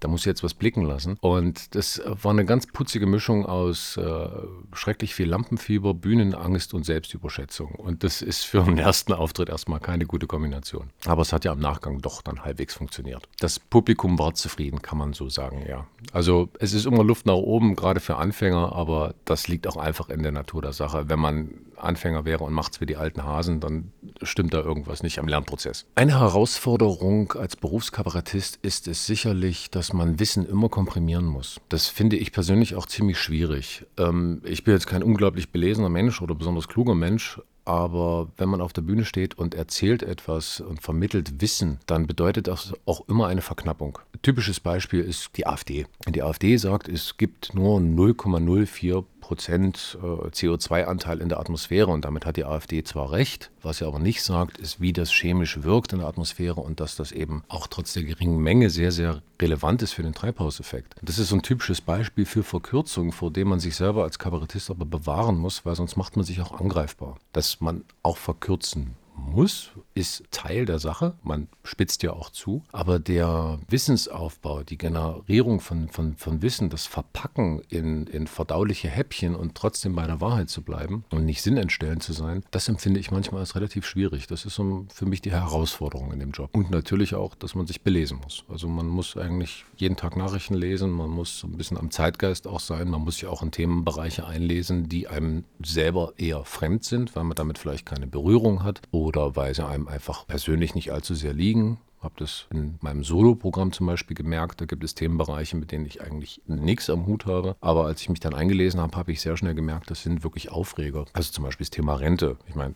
da 0.00 0.08
muss 0.08 0.24
jetzt 0.24 0.42
was 0.42 0.54
blicken 0.54 0.84
lassen. 0.84 1.16
Und 1.20 1.74
das 1.76 2.02
war 2.04 2.32
eine 2.32 2.44
ganz 2.44 2.66
putzige 2.66 3.06
Mischung 3.06 3.46
aus 3.46 3.96
äh, 3.96 4.28
schrecklich 4.72 5.14
viel 5.14 5.28
Lampenfieber, 5.28 5.94
Bühnenangst 5.94 6.74
und 6.74 6.84
Selbstüberschätzung. 6.84 7.72
Und 7.76 8.02
das 8.02 8.20
ist 8.20 8.44
für 8.44 8.64
einen 8.64 8.78
ersten 8.78 9.12
Auftritt 9.12 9.48
erstmal 9.48 9.78
keine 9.78 10.06
gute 10.06 10.26
Kombination. 10.26 10.90
Aber 11.06 11.22
es 11.22 11.32
hat 11.32 11.44
ja 11.44 11.52
im 11.52 11.60
Nachgang 11.60 12.00
doch 12.00 12.22
dann 12.22 12.42
halbwegs 12.44 12.74
funktioniert. 12.74 13.28
Das 13.38 13.60
Publikum 13.60 14.18
war 14.18 14.34
zufrieden, 14.34 14.82
kann 14.82 14.98
man 14.98 15.12
so 15.12 15.28
sagen, 15.28 15.64
ja. 15.68 15.86
Also 16.12 16.48
es 16.58 16.72
ist 16.72 16.86
immer 16.86 17.04
Luft 17.04 17.26
nach 17.26 17.34
oben, 17.42 17.76
gerade 17.76 18.00
für 18.00 18.16
Anfänger, 18.16 18.72
aber 18.72 19.14
das 19.24 19.48
liegt 19.48 19.66
auch 19.66 19.76
einfach 19.76 20.08
in 20.08 20.22
der 20.22 20.32
Natur 20.32 20.62
der 20.62 20.72
Sache. 20.72 21.08
Wenn 21.08 21.18
man 21.18 21.50
Anfänger 21.76 22.24
wäre 22.24 22.44
und 22.44 22.52
macht 22.52 22.74
es 22.74 22.80
wie 22.80 22.86
die 22.86 22.96
alten 22.96 23.24
Hasen, 23.24 23.60
dann 23.60 23.92
stimmt 24.22 24.54
da 24.54 24.60
irgendwas 24.60 25.02
nicht 25.02 25.18
am 25.18 25.28
Lernprozess. 25.28 25.86
Eine 25.94 26.20
Herausforderung 26.20 27.32
als 27.32 27.56
Berufskabarettist 27.56 28.58
ist 28.62 28.88
es 28.88 29.06
sicherlich, 29.06 29.70
dass 29.70 29.92
man 29.92 30.20
Wissen 30.20 30.46
immer 30.46 30.68
komprimieren 30.68 31.26
muss. 31.26 31.60
Das 31.68 31.88
finde 31.88 32.16
ich 32.16 32.32
persönlich 32.32 32.74
auch 32.76 32.86
ziemlich 32.86 33.18
schwierig. 33.18 33.84
Ähm, 33.98 34.42
ich 34.44 34.64
bin 34.64 34.74
jetzt 34.74 34.86
kein 34.86 35.02
unglaublich 35.02 35.50
belesener 35.50 35.88
Mensch 35.88 36.22
oder 36.22 36.34
besonders 36.34 36.68
kluger 36.68 36.94
Mensch, 36.94 37.40
aber 37.64 38.28
wenn 38.36 38.48
man 38.48 38.60
auf 38.60 38.72
der 38.72 38.82
Bühne 38.82 39.04
steht 39.04 39.38
und 39.38 39.54
erzählt 39.54 40.02
etwas 40.02 40.60
und 40.60 40.82
vermittelt 40.82 41.40
Wissen, 41.40 41.78
dann 41.86 42.06
bedeutet 42.06 42.48
das 42.48 42.72
auch 42.86 43.08
immer 43.08 43.28
eine 43.28 43.42
Verknappung. 43.42 43.98
typisches 44.22 44.60
Beispiel 44.60 45.00
ist 45.00 45.36
die 45.36 45.46
AfD. 45.46 45.86
Die 46.08 46.22
AfD 46.22 46.56
sagt, 46.56 46.88
es 46.88 47.16
gibt 47.16 47.54
nur 47.54 47.78
0,04 47.78 49.04
Prozent 49.32 49.96
äh, 50.02 50.28
CO2-Anteil 50.28 51.22
in 51.22 51.30
der 51.30 51.40
Atmosphäre 51.40 51.90
und 51.90 52.04
damit 52.04 52.26
hat 52.26 52.36
die 52.36 52.44
AfD 52.44 52.84
zwar 52.84 53.12
recht, 53.12 53.50
was 53.62 53.78
sie 53.78 53.86
aber 53.86 53.98
nicht 53.98 54.22
sagt, 54.22 54.58
ist, 54.58 54.78
wie 54.78 54.92
das 54.92 55.10
chemisch 55.10 55.62
wirkt 55.62 55.94
in 55.94 56.00
der 56.00 56.08
Atmosphäre 56.08 56.60
und 56.60 56.80
dass 56.80 56.96
das 56.96 57.12
eben 57.12 57.42
auch 57.48 57.66
trotz 57.66 57.94
der 57.94 58.02
geringen 58.02 58.42
Menge 58.42 58.68
sehr, 58.68 58.92
sehr 58.92 59.22
relevant 59.40 59.80
ist 59.80 59.92
für 59.94 60.02
den 60.02 60.12
Treibhauseffekt. 60.12 60.96
Das 61.00 61.18
ist 61.18 61.30
so 61.30 61.36
ein 61.36 61.42
typisches 61.42 61.80
Beispiel 61.80 62.26
für 62.26 62.42
Verkürzung, 62.42 63.10
vor 63.10 63.30
dem 63.30 63.48
man 63.48 63.58
sich 63.58 63.74
selber 63.74 64.02
als 64.02 64.18
Kabarettist 64.18 64.68
aber 64.68 64.84
bewahren 64.84 65.38
muss, 65.38 65.64
weil 65.64 65.76
sonst 65.76 65.96
macht 65.96 66.14
man 66.16 66.26
sich 66.26 66.42
auch 66.42 66.60
angreifbar. 66.60 67.16
Dass 67.32 67.62
man 67.62 67.84
auch 68.02 68.18
verkürzen 68.18 68.96
muss, 69.22 69.70
ist 69.94 70.24
Teil 70.30 70.66
der 70.66 70.78
Sache. 70.78 71.14
Man 71.22 71.48
spitzt 71.64 72.02
ja 72.02 72.12
auch 72.12 72.30
zu. 72.30 72.62
Aber 72.72 72.98
der 72.98 73.58
Wissensaufbau, 73.68 74.62
die 74.62 74.78
Generierung 74.78 75.60
von, 75.60 75.88
von, 75.88 76.16
von 76.16 76.42
Wissen, 76.42 76.70
das 76.70 76.86
Verpacken 76.86 77.60
in, 77.68 78.06
in 78.06 78.26
verdauliche 78.26 78.88
Häppchen 78.88 79.34
und 79.34 79.54
trotzdem 79.54 79.94
bei 79.94 80.06
der 80.06 80.20
Wahrheit 80.20 80.50
zu 80.50 80.62
bleiben 80.62 81.04
und 81.10 81.24
nicht 81.24 81.42
sinnentstellend 81.42 82.02
zu 82.02 82.12
sein, 82.12 82.42
das 82.50 82.68
empfinde 82.68 83.00
ich 83.00 83.10
manchmal 83.10 83.40
als 83.40 83.54
relativ 83.54 83.86
schwierig. 83.86 84.26
Das 84.26 84.44
ist 84.44 84.54
so 84.54 84.86
für 84.92 85.06
mich 85.06 85.20
die 85.20 85.32
Herausforderung 85.32 86.12
in 86.12 86.20
dem 86.20 86.32
Job. 86.32 86.50
Und 86.52 86.70
natürlich 86.70 87.14
auch, 87.14 87.34
dass 87.34 87.54
man 87.54 87.66
sich 87.66 87.82
belesen 87.82 88.20
muss. 88.22 88.44
Also 88.48 88.68
man 88.68 88.86
muss 88.86 89.16
eigentlich 89.16 89.64
jeden 89.76 89.96
Tag 89.96 90.16
Nachrichten 90.16 90.54
lesen, 90.54 90.90
man 90.90 91.10
muss 91.10 91.40
so 91.40 91.46
ein 91.46 91.56
bisschen 91.56 91.78
am 91.78 91.90
Zeitgeist 91.90 92.46
auch 92.46 92.60
sein, 92.60 92.88
man 92.88 93.02
muss 93.02 93.16
sich 93.16 93.26
auch 93.26 93.42
in 93.42 93.50
Themenbereiche 93.50 94.26
einlesen, 94.26 94.88
die 94.88 95.08
einem 95.08 95.44
selber 95.62 96.12
eher 96.16 96.44
fremd 96.44 96.84
sind, 96.84 97.14
weil 97.16 97.24
man 97.24 97.34
damit 97.34 97.58
vielleicht 97.58 97.86
keine 97.86 98.06
Berührung 98.06 98.62
hat 98.62 98.82
oder 98.90 99.11
weil 99.36 99.54
sie 99.54 99.66
einem 99.66 99.88
einfach 99.88 100.26
persönlich 100.26 100.74
nicht 100.74 100.92
allzu 100.92 101.14
sehr 101.14 101.32
liegen 101.32 101.78
habe 102.02 102.14
das 102.18 102.46
in 102.50 102.78
meinem 102.80 103.04
Solo-Programm 103.04 103.72
zum 103.72 103.86
Beispiel 103.86 104.16
gemerkt. 104.16 104.60
Da 104.60 104.66
gibt 104.66 104.84
es 104.84 104.94
Themenbereiche, 104.94 105.56
mit 105.56 105.72
denen 105.72 105.86
ich 105.86 106.02
eigentlich 106.02 106.40
nichts 106.46 106.90
am 106.90 107.06
Hut 107.06 107.26
habe. 107.26 107.56
Aber 107.60 107.86
als 107.86 108.00
ich 108.00 108.08
mich 108.08 108.20
dann 108.20 108.34
eingelesen 108.34 108.80
habe, 108.80 108.96
habe 108.96 109.12
ich 109.12 109.20
sehr 109.20 109.36
schnell 109.36 109.54
gemerkt, 109.54 109.90
das 109.90 110.02
sind 110.02 110.22
wirklich 110.22 110.50
Aufreger. 110.50 111.06
Also 111.12 111.32
zum 111.32 111.44
Beispiel 111.44 111.64
das 111.64 111.70
Thema 111.70 111.94
Rente. 111.94 112.36
Ich 112.46 112.54
meine, 112.54 112.74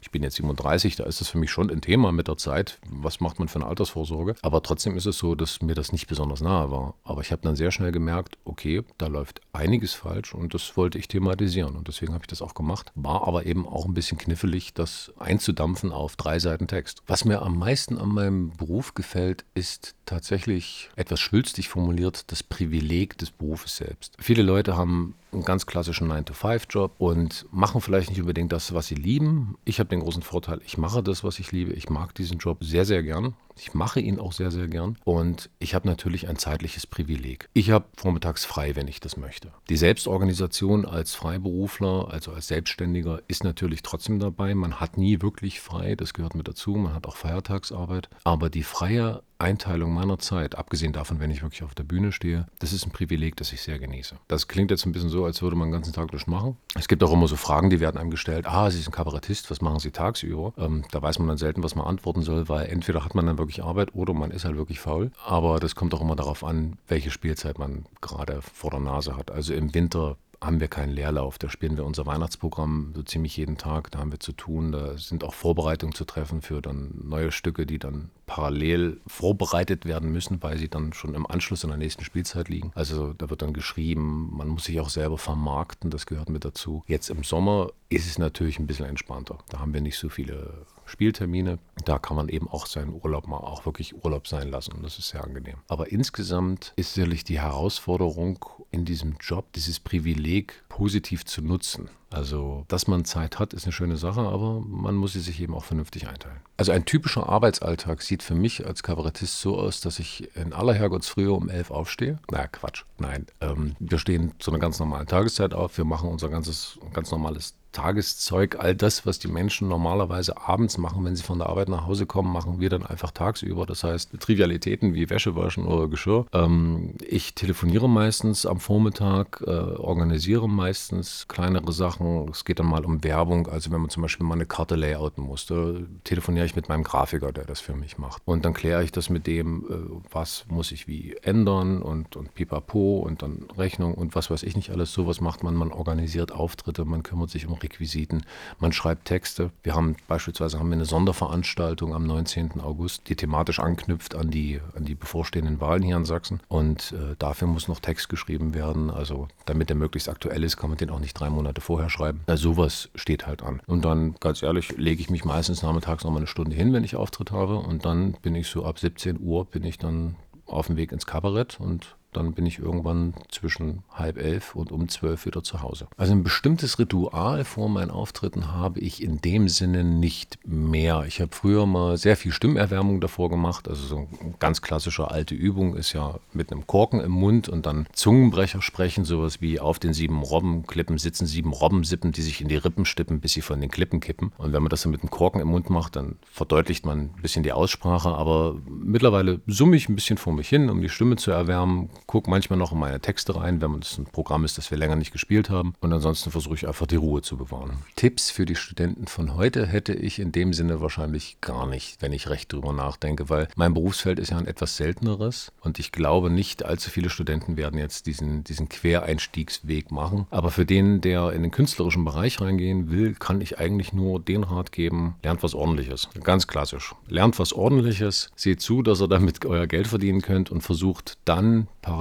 ich 0.00 0.10
bin 0.10 0.22
jetzt 0.22 0.36
37, 0.36 0.96
da 0.96 1.04
ist 1.04 1.20
das 1.20 1.28
für 1.28 1.38
mich 1.38 1.50
schon 1.50 1.70
ein 1.70 1.80
Thema 1.80 2.12
mit 2.12 2.28
der 2.28 2.36
Zeit. 2.36 2.78
Was 2.88 3.20
macht 3.20 3.38
man 3.38 3.48
für 3.48 3.56
eine 3.56 3.66
Altersvorsorge? 3.66 4.34
Aber 4.42 4.62
trotzdem 4.62 4.96
ist 4.96 5.06
es 5.06 5.18
so, 5.18 5.34
dass 5.34 5.62
mir 5.62 5.74
das 5.74 5.92
nicht 5.92 6.06
besonders 6.06 6.40
nahe 6.40 6.70
war. 6.70 6.94
Aber 7.04 7.20
ich 7.20 7.32
habe 7.32 7.42
dann 7.42 7.56
sehr 7.56 7.70
schnell 7.70 7.92
gemerkt, 7.92 8.38
okay, 8.44 8.82
da 8.98 9.06
läuft 9.06 9.40
einiges 9.52 9.94
falsch 9.94 10.34
und 10.34 10.54
das 10.54 10.76
wollte 10.76 10.98
ich 10.98 11.08
thematisieren. 11.08 11.76
Und 11.76 11.88
deswegen 11.88 12.12
habe 12.12 12.24
ich 12.24 12.28
das 12.28 12.42
auch 12.42 12.54
gemacht. 12.54 12.92
War 12.94 13.26
aber 13.26 13.46
eben 13.46 13.66
auch 13.66 13.86
ein 13.86 13.94
bisschen 13.94 14.18
knifflig, 14.18 14.74
das 14.74 15.12
einzudampfen 15.18 15.92
auf 15.92 16.16
drei 16.16 16.38
Seiten 16.38 16.66
Text. 16.66 17.02
Was 17.06 17.24
mir 17.24 17.42
am 17.42 17.58
meisten 17.58 17.98
an 17.98 18.08
meinem 18.08 18.50
Beruf 18.50 18.65
Beruf 18.66 18.94
gefällt, 18.94 19.44
ist 19.54 19.94
tatsächlich 20.04 20.90
etwas 20.96 21.20
schwülstig 21.20 21.68
formuliert 21.68 22.30
das 22.30 22.42
Privileg 22.42 23.16
des 23.18 23.30
Berufes 23.30 23.76
selbst. 23.76 24.14
Viele 24.18 24.42
Leute 24.42 24.76
haben 24.76 25.14
einen 25.36 25.44
ganz 25.44 25.66
klassischen 25.66 26.10
9-to-5-Job 26.10 26.94
und 26.98 27.46
machen 27.52 27.80
vielleicht 27.80 28.10
nicht 28.10 28.20
unbedingt 28.20 28.52
das, 28.52 28.74
was 28.74 28.88
sie 28.88 28.94
lieben. 28.94 29.56
Ich 29.64 29.78
habe 29.78 29.88
den 29.88 30.00
großen 30.00 30.22
Vorteil, 30.22 30.60
ich 30.64 30.78
mache 30.78 31.02
das, 31.02 31.22
was 31.22 31.38
ich 31.38 31.52
liebe. 31.52 31.72
Ich 31.72 31.88
mag 31.88 32.14
diesen 32.14 32.38
Job 32.38 32.64
sehr, 32.64 32.84
sehr 32.84 33.02
gern. 33.02 33.34
Ich 33.58 33.72
mache 33.72 34.00
ihn 34.00 34.18
auch 34.18 34.32
sehr, 34.32 34.50
sehr 34.50 34.68
gern. 34.68 34.98
Und 35.04 35.48
ich 35.58 35.74
habe 35.74 35.88
natürlich 35.88 36.28
ein 36.28 36.36
zeitliches 36.36 36.86
Privileg. 36.86 37.48
Ich 37.54 37.70
habe 37.70 37.86
vormittags 37.96 38.44
frei, 38.44 38.76
wenn 38.76 38.88
ich 38.88 39.00
das 39.00 39.16
möchte. 39.16 39.52
Die 39.70 39.76
Selbstorganisation 39.76 40.84
als 40.84 41.14
Freiberufler, 41.14 42.08
also 42.10 42.32
als 42.32 42.48
Selbstständiger, 42.48 43.22
ist 43.28 43.44
natürlich 43.44 43.82
trotzdem 43.82 44.18
dabei. 44.18 44.54
Man 44.54 44.80
hat 44.80 44.98
nie 44.98 45.22
wirklich 45.22 45.60
frei, 45.60 45.94
das 45.94 46.12
gehört 46.12 46.34
mit 46.34 46.48
dazu. 46.48 46.72
Man 46.72 46.94
hat 46.94 47.06
auch 47.06 47.16
Feiertagsarbeit. 47.16 48.10
Aber 48.24 48.50
die 48.50 48.62
freie 48.62 49.22
Einteilung 49.38 49.92
meiner 49.92 50.18
Zeit, 50.18 50.56
abgesehen 50.56 50.92
davon, 50.92 51.20
wenn 51.20 51.30
ich 51.30 51.42
wirklich 51.42 51.62
auf 51.62 51.74
der 51.74 51.84
Bühne 51.84 52.12
stehe, 52.12 52.46
das 52.58 52.72
ist 52.72 52.86
ein 52.86 52.90
Privileg, 52.90 53.36
das 53.36 53.52
ich 53.52 53.60
sehr 53.60 53.78
genieße. 53.78 54.16
Das 54.28 54.48
klingt 54.48 54.70
jetzt 54.70 54.86
ein 54.86 54.92
bisschen 54.92 55.10
so, 55.10 55.24
als 55.24 55.42
würde 55.42 55.56
man 55.56 55.68
den 55.68 55.72
ganzen 55.72 55.92
Tag 55.92 56.10
durch 56.10 56.26
machen. 56.26 56.56
Es 56.74 56.88
gibt 56.88 57.02
auch 57.02 57.12
immer 57.12 57.28
so 57.28 57.36
Fragen, 57.36 57.70
die 57.70 57.80
werden 57.80 57.98
einem 57.98 58.10
gestellt. 58.10 58.46
Ah, 58.46 58.70
Sie 58.70 58.80
sind 58.80 58.92
Kabarettist, 58.92 59.50
was 59.50 59.60
machen 59.60 59.78
Sie 59.78 59.90
tagsüber? 59.90 60.52
Ähm, 60.56 60.84
da 60.90 61.02
weiß 61.02 61.18
man 61.18 61.28
dann 61.28 61.38
selten, 61.38 61.62
was 61.62 61.74
man 61.74 61.86
antworten 61.86 62.22
soll, 62.22 62.48
weil 62.48 62.66
entweder 62.66 63.04
hat 63.04 63.14
man 63.14 63.26
dann 63.26 63.38
wirklich 63.38 63.62
Arbeit 63.62 63.94
oder 63.94 64.14
man 64.14 64.30
ist 64.30 64.44
halt 64.44 64.56
wirklich 64.56 64.80
faul. 64.80 65.10
Aber 65.24 65.60
das 65.60 65.74
kommt 65.74 65.92
auch 65.94 66.00
immer 66.00 66.16
darauf 66.16 66.42
an, 66.44 66.78
welche 66.88 67.10
Spielzeit 67.10 67.58
man 67.58 67.86
gerade 68.00 68.40
vor 68.42 68.70
der 68.70 68.80
Nase 68.80 69.16
hat. 69.16 69.30
Also 69.30 69.54
im 69.54 69.74
Winter 69.74 70.16
haben 70.46 70.60
wir 70.60 70.68
keinen 70.68 70.92
Leerlauf. 70.92 71.38
Da 71.38 71.50
spielen 71.50 71.76
wir 71.76 71.84
unser 71.84 72.06
Weihnachtsprogramm 72.06 72.92
so 72.94 73.02
ziemlich 73.02 73.36
jeden 73.36 73.58
Tag. 73.58 73.90
Da 73.90 73.98
haben 73.98 74.12
wir 74.12 74.20
zu 74.20 74.32
tun. 74.32 74.72
Da 74.72 74.96
sind 74.96 75.24
auch 75.24 75.34
Vorbereitungen 75.34 75.94
zu 75.94 76.04
treffen 76.04 76.40
für 76.40 76.62
dann 76.62 76.94
neue 77.02 77.32
Stücke, 77.32 77.66
die 77.66 77.78
dann 77.78 78.10
parallel 78.26 79.00
vorbereitet 79.06 79.84
werden 79.84 80.10
müssen, 80.12 80.42
weil 80.42 80.58
sie 80.58 80.68
dann 80.68 80.92
schon 80.92 81.14
im 81.14 81.26
Anschluss 81.26 81.64
an 81.64 81.70
der 81.70 81.78
nächsten 81.78 82.04
Spielzeit 82.04 82.48
liegen. 82.48 82.72
Also 82.74 83.12
da 83.12 83.30
wird 83.30 83.42
dann 83.42 83.52
geschrieben, 83.52 84.30
man 84.36 84.48
muss 84.48 84.64
sich 84.64 84.80
auch 84.80 84.88
selber 84.88 85.18
vermarkten, 85.18 85.90
das 85.90 86.06
gehört 86.06 86.28
mit 86.28 86.44
dazu. 86.44 86.82
Jetzt 86.86 87.10
im 87.10 87.22
Sommer 87.24 87.70
ist 87.88 88.06
es 88.06 88.18
natürlich 88.18 88.58
ein 88.58 88.66
bisschen 88.66 88.86
entspannter. 88.86 89.38
Da 89.48 89.60
haben 89.60 89.72
wir 89.72 89.80
nicht 89.80 89.98
so 89.98 90.08
viele 90.08 90.66
Spieltermine. 90.86 91.58
Da 91.84 91.98
kann 91.98 92.16
man 92.16 92.28
eben 92.28 92.48
auch 92.48 92.66
seinen 92.66 92.92
Urlaub 92.92 93.26
mal 93.26 93.38
auch 93.38 93.66
wirklich 93.66 94.04
Urlaub 94.04 94.26
sein 94.26 94.48
lassen 94.48 94.72
und 94.72 94.82
das 94.82 94.98
ist 94.98 95.08
sehr 95.08 95.22
angenehm. 95.22 95.56
Aber 95.68 95.90
insgesamt 95.92 96.72
ist 96.76 96.94
sicherlich 96.94 97.24
die 97.24 97.40
Herausforderung 97.40 98.44
in 98.76 98.84
diesem 98.84 99.16
Job, 99.20 99.52
dieses 99.54 99.80
Privileg 99.80 100.62
positiv 100.68 101.24
zu 101.24 101.42
nutzen. 101.42 101.88
Also, 102.10 102.64
dass 102.68 102.86
man 102.86 103.04
Zeit 103.04 103.38
hat, 103.38 103.52
ist 103.52 103.64
eine 103.64 103.72
schöne 103.72 103.96
Sache, 103.96 104.20
aber 104.20 104.60
man 104.60 104.94
muss 104.94 105.14
sie 105.14 105.20
sich 105.20 105.40
eben 105.40 105.54
auch 105.54 105.64
vernünftig 105.64 106.06
einteilen. 106.06 106.40
Also 106.56 106.72
ein 106.72 106.84
typischer 106.84 107.28
Arbeitsalltag 107.28 108.00
sieht 108.02 108.22
für 108.22 108.34
mich 108.34 108.64
als 108.64 108.82
Kabarettist 108.82 109.40
so 109.40 109.58
aus, 109.58 109.80
dass 109.80 109.98
ich 109.98 110.34
in 110.36 110.52
aller 110.52 110.74
Herrgottsfrühe 110.74 111.32
um 111.32 111.48
elf 111.48 111.70
aufstehe. 111.70 112.18
Naja, 112.30 112.46
Quatsch. 112.46 112.84
Nein, 112.98 113.26
ähm, 113.40 113.74
wir 113.80 113.98
stehen 113.98 114.34
zu 114.38 114.50
einer 114.50 114.60
ganz 114.60 114.78
normalen 114.78 115.06
Tageszeit 115.06 115.52
auf. 115.52 115.76
Wir 115.78 115.84
machen 115.84 116.08
unser 116.08 116.28
ganzes, 116.28 116.78
ganz 116.92 117.10
normales 117.10 117.54
Tageszeug, 117.72 118.56
all 118.58 118.74
das, 118.74 119.04
was 119.04 119.18
die 119.18 119.28
Menschen 119.28 119.68
normalerweise 119.68 120.40
abends 120.40 120.78
machen, 120.78 121.04
wenn 121.04 121.14
sie 121.14 121.22
von 121.22 121.38
der 121.38 121.48
Arbeit 121.48 121.68
nach 121.68 121.86
Hause 121.86 122.06
kommen, 122.06 122.32
machen 122.32 122.60
wir 122.60 122.70
dann 122.70 122.86
einfach 122.86 123.10
tagsüber. 123.10 123.66
Das 123.66 123.84
heißt, 123.84 124.18
Trivialitäten 124.18 124.94
wie 124.94 125.10
Wäsche 125.10 125.36
waschen 125.36 125.66
oder 125.66 125.88
Geschirr. 125.88 126.26
Ähm, 126.32 126.94
ich 127.06 127.34
telefoniere 127.34 127.88
meistens 127.88 128.46
am 128.46 128.60
Vormittag, 128.60 129.42
äh, 129.46 129.50
organisiere 129.50 130.48
meistens 130.48 131.26
kleinere 131.28 131.72
Sachen. 131.72 132.28
Es 132.30 132.44
geht 132.44 132.58
dann 132.58 132.66
mal 132.66 132.84
um 132.84 133.04
Werbung. 133.04 133.46
Also 133.48 133.70
wenn 133.70 133.80
man 133.80 133.90
zum 133.90 134.02
Beispiel 134.02 134.26
mal 134.26 134.34
eine 134.34 134.46
Karte 134.46 134.76
layouten 134.76 135.24
muss, 135.24 135.46
da 135.46 135.74
telefoniere 136.04 136.46
ich 136.46 136.56
mit 136.56 136.68
meinem 136.68 136.82
Grafiker, 136.82 137.32
der 137.32 137.44
das 137.44 137.60
für 137.60 137.74
mich 137.74 137.98
macht. 137.98 138.22
Und 138.24 138.44
dann 138.44 138.54
kläre 138.54 138.84
ich 138.84 138.92
das 138.92 139.10
mit 139.10 139.26
dem, 139.26 139.64
äh, 139.68 140.02
was 140.10 140.46
muss 140.48 140.72
ich 140.72 140.88
wie 140.88 141.16
ändern 141.22 141.82
und, 141.82 142.16
und 142.16 142.34
pipapo 142.34 142.98
und 143.00 143.22
dann 143.22 143.46
Rechnung 143.56 143.94
und 143.94 144.14
was 144.14 144.30
weiß 144.30 144.42
ich 144.44 144.56
nicht 144.56 144.70
alles. 144.70 144.92
Sowas 144.92 145.20
macht 145.20 145.42
man. 145.42 145.54
Man 145.54 145.72
organisiert 145.72 146.32
Auftritte, 146.32 146.84
man 146.84 147.02
kümmert 147.02 147.30
sich 147.30 147.46
um 147.46 147.55
Requisiten. 147.56 148.24
Man 148.58 148.72
schreibt 148.72 149.06
Texte. 149.06 149.50
Wir 149.62 149.74
haben 149.74 149.96
beispielsweise 150.08 150.58
haben 150.58 150.68
wir 150.68 150.74
eine 150.74 150.84
Sonderveranstaltung 150.84 151.94
am 151.94 152.06
19. 152.06 152.60
August, 152.60 153.08
die 153.08 153.16
thematisch 153.16 153.60
anknüpft 153.60 154.14
an 154.14 154.30
die, 154.30 154.60
an 154.74 154.84
die 154.84 154.94
bevorstehenden 154.94 155.60
Wahlen 155.60 155.82
hier 155.82 155.96
in 155.96 156.04
Sachsen. 156.04 156.40
Und 156.48 156.92
äh, 156.92 157.16
dafür 157.18 157.48
muss 157.48 157.68
noch 157.68 157.80
Text 157.80 158.08
geschrieben 158.08 158.54
werden. 158.54 158.90
Also 158.90 159.28
damit 159.44 159.68
der 159.68 159.76
möglichst 159.76 160.08
aktuell 160.08 160.42
ist, 160.44 160.56
kann 160.56 160.70
man 160.70 160.78
den 160.78 160.90
auch 160.90 161.00
nicht 161.00 161.14
drei 161.14 161.30
Monate 161.30 161.60
vorher 161.60 161.90
schreiben. 161.90 162.20
Also 162.26 162.54
sowas 162.54 162.90
steht 162.94 163.26
halt 163.26 163.42
an. 163.42 163.60
Und 163.66 163.84
dann, 163.84 164.14
ganz 164.20 164.42
ehrlich, 164.42 164.76
lege 164.76 165.00
ich 165.00 165.10
mich 165.10 165.24
meistens 165.24 165.62
nachmittags 165.62 166.04
noch 166.04 166.10
mal 166.10 166.18
eine 166.18 166.26
Stunde 166.26 166.54
hin, 166.54 166.72
wenn 166.72 166.84
ich 166.84 166.96
Auftritt 166.96 167.32
habe. 167.32 167.56
Und 167.56 167.84
dann 167.84 168.12
bin 168.22 168.34
ich 168.34 168.48
so 168.48 168.64
ab 168.64 168.78
17 168.78 169.20
Uhr 169.20 169.44
bin 169.44 169.64
ich 169.64 169.78
dann 169.78 170.16
auf 170.46 170.68
dem 170.68 170.76
Weg 170.76 170.92
ins 170.92 171.06
Kabarett 171.06 171.58
und 171.60 171.95
dann 172.16 172.32
bin 172.32 172.46
ich 172.46 172.58
irgendwann 172.58 173.14
zwischen 173.28 173.82
halb 173.92 174.18
elf 174.18 174.54
und 174.54 174.72
um 174.72 174.88
zwölf 174.88 175.26
wieder 175.26 175.42
zu 175.42 175.62
Hause. 175.62 175.86
Also 175.96 176.12
ein 176.12 176.22
bestimmtes 176.22 176.78
Ritual 176.78 177.44
vor 177.44 177.68
meinen 177.68 177.90
Auftritten 177.90 178.52
habe 178.52 178.80
ich 178.80 179.02
in 179.02 179.20
dem 179.20 179.48
Sinne 179.48 179.84
nicht 179.84 180.38
mehr. 180.46 181.04
Ich 181.06 181.20
habe 181.20 181.34
früher 181.34 181.66
mal 181.66 181.96
sehr 181.96 182.16
viel 182.16 182.32
Stimmerwärmung 182.32 183.00
davor 183.00 183.30
gemacht. 183.30 183.68
Also 183.68 183.86
so 183.86 183.96
eine 183.96 184.34
ganz 184.38 184.62
klassische 184.62 185.10
alte 185.10 185.34
Übung 185.34 185.76
ist 185.76 185.92
ja 185.92 186.18
mit 186.32 186.50
einem 186.50 186.66
Korken 186.66 187.00
im 187.00 187.12
Mund 187.12 187.48
und 187.48 187.66
dann 187.66 187.86
Zungenbrecher 187.92 188.62
sprechen, 188.62 189.04
sowas 189.04 189.40
wie 189.40 189.60
auf 189.60 189.78
den 189.78 189.92
sieben 189.92 190.22
Robbenklippen 190.22 190.98
sitzen 190.98 191.26
sieben 191.26 191.52
Robbensippen, 191.52 192.12
die 192.12 192.22
sich 192.22 192.40
in 192.40 192.48
die 192.48 192.56
Rippen 192.56 192.84
stippen, 192.84 193.20
bis 193.20 193.32
sie 193.32 193.42
von 193.42 193.60
den 193.60 193.70
Klippen 193.70 194.00
kippen. 194.00 194.32
Und 194.38 194.52
wenn 194.52 194.62
man 194.62 194.70
das 194.70 194.82
dann 194.82 194.92
mit 194.92 195.02
einem 195.02 195.10
Korken 195.10 195.40
im 195.40 195.48
Mund 195.48 195.70
macht, 195.70 195.96
dann 195.96 196.16
verdeutlicht 196.32 196.86
man 196.86 196.98
ein 196.98 197.22
bisschen 197.22 197.42
die 197.42 197.52
Aussprache. 197.52 198.08
Aber 198.08 198.56
mittlerweile 198.68 199.40
summe 199.46 199.76
ich 199.76 199.88
ein 199.88 199.94
bisschen 199.94 200.18
vor 200.18 200.32
mich 200.32 200.48
hin, 200.48 200.70
um 200.70 200.80
die 200.80 200.88
Stimme 200.88 201.16
zu 201.16 201.30
erwärmen, 201.30 201.90
gucke 202.06 202.30
manchmal 202.30 202.58
noch 202.58 202.72
in 202.72 202.78
meine 202.78 203.00
Texte 203.00 203.36
rein, 203.36 203.60
wenn 203.60 203.74
es 203.80 203.98
ein 203.98 204.04
Programm 204.04 204.44
ist, 204.44 204.58
das 204.58 204.70
wir 204.70 204.78
länger 204.78 204.96
nicht 204.96 205.12
gespielt 205.12 205.50
haben. 205.50 205.74
Und 205.80 205.92
ansonsten 205.92 206.30
versuche 206.30 206.54
ich 206.54 206.66
einfach 206.66 206.86
die 206.86 206.96
Ruhe 206.96 207.22
zu 207.22 207.36
bewahren. 207.36 207.78
Tipps 207.96 208.30
für 208.30 208.46
die 208.46 208.54
Studenten 208.54 209.06
von 209.06 209.34
heute 209.34 209.66
hätte 209.66 209.92
ich 209.92 210.18
in 210.18 210.32
dem 210.32 210.52
Sinne 210.52 210.80
wahrscheinlich 210.80 211.40
gar 211.40 211.66
nicht, 211.66 212.00
wenn 212.02 212.12
ich 212.12 212.28
recht 212.28 212.52
drüber 212.52 212.72
nachdenke, 212.72 213.28
weil 213.28 213.48
mein 213.56 213.74
Berufsfeld 213.74 214.18
ist 214.18 214.30
ja 214.30 214.38
ein 214.38 214.46
etwas 214.46 214.76
selteneres 214.76 215.52
und 215.60 215.78
ich 215.78 215.92
glaube 215.92 216.30
nicht 216.30 216.64
allzu 216.64 216.90
viele 216.90 217.10
Studenten 217.10 217.56
werden 217.56 217.78
jetzt 217.78 218.06
diesen, 218.06 218.44
diesen 218.44 218.68
Quereinstiegsweg 218.68 219.90
machen. 219.90 220.26
Aber 220.30 220.50
für 220.50 220.64
den, 220.64 221.00
der 221.00 221.32
in 221.32 221.42
den 221.42 221.50
künstlerischen 221.50 222.04
Bereich 222.04 222.40
reingehen 222.40 222.90
will, 222.90 223.14
kann 223.14 223.40
ich 223.40 223.58
eigentlich 223.58 223.92
nur 223.92 224.20
den 224.20 224.44
Rat 224.44 224.72
geben, 224.72 225.16
lernt 225.22 225.42
was 225.42 225.54
ordentliches. 225.54 226.08
Ganz 226.22 226.46
klassisch. 226.46 226.94
Lernt 227.08 227.38
was 227.38 227.52
ordentliches, 227.52 228.30
seht 228.36 228.60
zu, 228.60 228.82
dass 228.82 229.00
ihr 229.00 229.08
damit 229.08 229.44
euer 229.44 229.66
Geld 229.66 229.88
verdienen 229.88 230.22
könnt 230.22 230.50
und 230.50 230.62
versucht 230.62 231.18
dann 231.24 231.68
parallel 231.82 231.95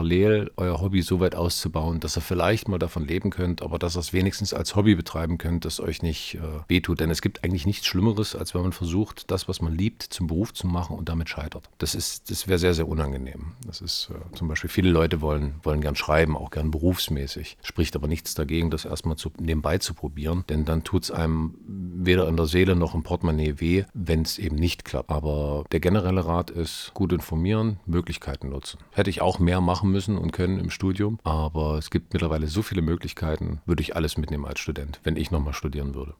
euer 0.58 0.82
Hobby 0.82 1.02
so 1.02 1.20
weit 1.20 1.36
auszubauen, 1.36 2.00
dass 2.00 2.18
ihr 2.18 2.22
vielleicht 2.22 2.68
mal 2.68 2.80
davon 2.80 3.06
leben 3.06 3.30
könnt, 3.30 3.62
aber 3.62 3.80
dass 3.80 3.96
ihr 3.96 4.00
es 4.00 4.14
wenigstens 4.14 4.54
als 4.54 4.75
Hobby 4.75 4.96
betreiben 4.96 5.38
könnt, 5.38 5.66
das 5.66 5.80
euch 5.80 6.02
nicht 6.02 6.36
äh, 6.36 6.40
wehtut. 6.68 7.00
Denn 7.00 7.10
es 7.10 7.22
gibt 7.22 7.44
eigentlich 7.44 7.66
nichts 7.66 7.86
Schlimmeres, 7.86 8.36
als 8.36 8.54
wenn 8.54 8.62
man 8.62 8.72
versucht, 8.72 9.32
das, 9.32 9.48
was 9.48 9.62
man 9.62 9.74
liebt, 9.74 10.04
zum 10.04 10.28
Beruf 10.28 10.54
zu 10.54 10.68
machen 10.68 10.96
und 10.96 11.10
damit 11.10 11.30
scheitert. 11.30 11.70
Das 11.78 11.96
ist, 11.96 12.30
das 12.30 12.48
wäre 12.48 12.60
sehr, 12.60 12.74
sehr 12.74 12.88
unangenehm. 12.88 13.54
Das 13.66 13.82
ist 13.82 14.10
äh, 14.12 14.36
zum 14.36 14.48
Beispiel, 14.48 14.70
viele 14.70 14.90
Leute 14.90 15.22
wollen, 15.22 15.56
wollen 15.64 15.82
gern 15.82 15.96
schreiben, 15.96 16.36
auch 16.36 16.52
gern 16.52 16.72
berufsmäßig. 16.72 17.58
Spricht 17.64 17.96
aber 17.96 18.08
nichts 18.08 18.36
dagegen, 18.36 18.70
das 18.72 18.86
erstmal 18.86 19.18
zu, 19.18 19.32
nebenbei 19.40 19.78
zu 19.78 19.94
probieren, 19.94 20.44
denn 20.50 20.66
dann 20.66 20.84
tut 20.84 21.04
es 21.04 21.12
einem 21.12 21.56
weder 21.68 22.28
in 22.28 22.38
der 22.38 22.46
Seele 22.46 22.75
noch 22.75 22.96
im 22.96 23.04
Portemonnaie 23.04 23.60
weh, 23.60 23.84
wenn 23.94 24.22
es 24.22 24.38
eben 24.38 24.56
nicht 24.56 24.86
klappt. 24.86 25.10
Aber 25.10 25.64
der 25.72 25.80
generelle 25.80 26.25
Rat 26.25 26.50
ist, 26.50 26.92
gut 26.94 27.14
informieren, 27.14 27.80
Möglichkeiten 27.86 28.50
nutzen. 28.50 28.80
Hätte 28.92 29.10
ich 29.10 29.22
auch 29.22 29.40
mehr 29.40 29.62
machen 29.86 29.92
müssen 29.92 30.18
und 30.18 30.32
können 30.32 30.60
im 30.60 30.70
Studium, 30.70 31.20
aber 31.24 31.77
es 31.77 31.89
gibt 31.89 32.13
mittlerweile 32.13 32.48
so 32.48 32.62
viele 32.62 32.82
Möglichkeiten, 32.82 33.62
würde 33.65 33.82
ich 33.82 33.96
alles 33.96 34.18
mitnehmen 34.18 34.46
als 34.46 34.60
Student, 34.60 35.00
wenn 35.04 35.15
ich 35.15 35.32
nochmal 35.32 35.54
studieren 35.54 35.94
würde. 35.94 36.13